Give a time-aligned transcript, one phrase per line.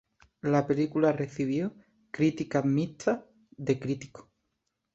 [0.41, 1.75] La película recibió
[2.11, 4.29] críticas mixtas de críticos.